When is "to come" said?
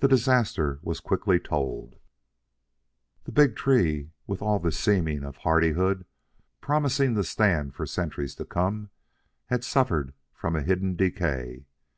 8.34-8.90